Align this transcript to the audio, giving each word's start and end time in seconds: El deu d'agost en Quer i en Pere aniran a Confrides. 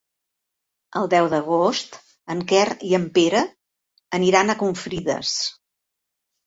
El 1.01 1.09
deu 1.13 1.29
d'agost 1.33 1.99
en 2.37 2.43
Quer 2.53 2.65
i 2.89 2.97
en 3.01 3.07
Pere 3.19 3.45
aniran 4.21 4.51
a 4.57 4.61
Confrides. 4.67 5.41